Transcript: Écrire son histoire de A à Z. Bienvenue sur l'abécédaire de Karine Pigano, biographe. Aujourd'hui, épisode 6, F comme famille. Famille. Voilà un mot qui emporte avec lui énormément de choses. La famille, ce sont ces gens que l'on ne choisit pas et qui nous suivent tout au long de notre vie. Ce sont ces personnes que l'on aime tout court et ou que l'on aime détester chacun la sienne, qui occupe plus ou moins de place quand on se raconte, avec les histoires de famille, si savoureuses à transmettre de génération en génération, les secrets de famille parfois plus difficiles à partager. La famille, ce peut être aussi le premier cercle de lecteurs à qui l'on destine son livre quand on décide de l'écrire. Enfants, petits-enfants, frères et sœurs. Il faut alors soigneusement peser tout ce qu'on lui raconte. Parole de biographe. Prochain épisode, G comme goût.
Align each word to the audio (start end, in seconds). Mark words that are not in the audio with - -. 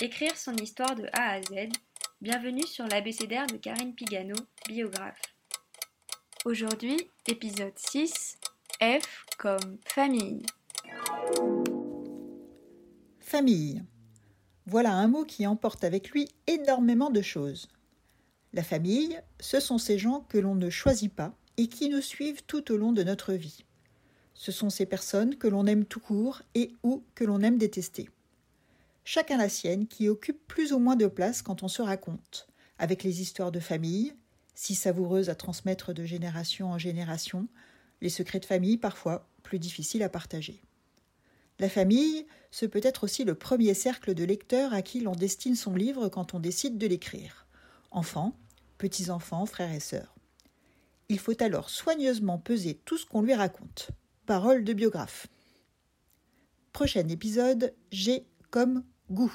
Écrire 0.00 0.36
son 0.36 0.56
histoire 0.56 0.96
de 0.96 1.04
A 1.12 1.34
à 1.34 1.40
Z. 1.40 1.68
Bienvenue 2.20 2.66
sur 2.66 2.84
l'abécédaire 2.88 3.46
de 3.46 3.56
Karine 3.56 3.94
Pigano, 3.94 4.34
biographe. 4.66 5.22
Aujourd'hui, 6.44 6.96
épisode 7.28 7.72
6, 7.76 8.36
F 8.82 9.24
comme 9.38 9.78
famille. 9.86 10.42
Famille. 13.20 13.84
Voilà 14.66 14.92
un 14.94 15.06
mot 15.06 15.24
qui 15.24 15.46
emporte 15.46 15.84
avec 15.84 16.10
lui 16.10 16.28
énormément 16.48 17.10
de 17.10 17.22
choses. 17.22 17.68
La 18.52 18.64
famille, 18.64 19.20
ce 19.38 19.60
sont 19.60 19.78
ces 19.78 19.96
gens 19.96 20.26
que 20.28 20.38
l'on 20.38 20.56
ne 20.56 20.70
choisit 20.70 21.14
pas 21.14 21.36
et 21.56 21.68
qui 21.68 21.88
nous 21.88 22.02
suivent 22.02 22.42
tout 22.42 22.72
au 22.72 22.76
long 22.76 22.90
de 22.90 23.04
notre 23.04 23.32
vie. 23.32 23.64
Ce 24.34 24.50
sont 24.50 24.70
ces 24.70 24.86
personnes 24.86 25.36
que 25.36 25.46
l'on 25.46 25.66
aime 25.66 25.84
tout 25.84 26.00
court 26.00 26.42
et 26.56 26.72
ou 26.82 27.04
que 27.14 27.22
l'on 27.22 27.42
aime 27.42 27.58
détester 27.58 28.10
chacun 29.04 29.36
la 29.36 29.48
sienne, 29.48 29.86
qui 29.86 30.08
occupe 30.08 30.46
plus 30.46 30.72
ou 30.72 30.78
moins 30.78 30.96
de 30.96 31.06
place 31.06 31.42
quand 31.42 31.62
on 31.62 31.68
se 31.68 31.82
raconte, 31.82 32.48
avec 32.78 33.02
les 33.02 33.20
histoires 33.20 33.52
de 33.52 33.60
famille, 33.60 34.14
si 34.54 34.74
savoureuses 34.74 35.30
à 35.30 35.34
transmettre 35.34 35.92
de 35.92 36.04
génération 36.04 36.70
en 36.70 36.78
génération, 36.78 37.48
les 38.00 38.08
secrets 38.08 38.40
de 38.40 38.44
famille 38.44 38.76
parfois 38.76 39.28
plus 39.42 39.58
difficiles 39.58 40.02
à 40.02 40.08
partager. 40.08 40.62
La 41.60 41.68
famille, 41.68 42.26
ce 42.50 42.66
peut 42.66 42.80
être 42.82 43.04
aussi 43.04 43.24
le 43.24 43.34
premier 43.34 43.74
cercle 43.74 44.14
de 44.14 44.24
lecteurs 44.24 44.72
à 44.74 44.82
qui 44.82 45.00
l'on 45.00 45.12
destine 45.12 45.54
son 45.54 45.74
livre 45.74 46.08
quand 46.08 46.34
on 46.34 46.40
décide 46.40 46.78
de 46.78 46.86
l'écrire. 46.86 47.46
Enfants, 47.90 48.36
petits-enfants, 48.78 49.46
frères 49.46 49.72
et 49.72 49.80
sœurs. 49.80 50.14
Il 51.08 51.18
faut 51.18 51.40
alors 51.42 51.70
soigneusement 51.70 52.38
peser 52.38 52.80
tout 52.84 52.96
ce 52.96 53.06
qu'on 53.06 53.22
lui 53.22 53.34
raconte. 53.34 53.90
Parole 54.26 54.64
de 54.64 54.72
biographe. 54.72 55.28
Prochain 56.72 57.06
épisode, 57.08 57.72
G 57.92 58.26
comme 58.50 58.84
goût. 59.10 59.32